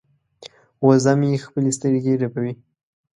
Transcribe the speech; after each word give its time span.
وزه 0.85 1.13
مې 1.19 1.41
خپلې 1.45 1.71
سترګې 1.77 2.13
رپوي. 2.23 2.53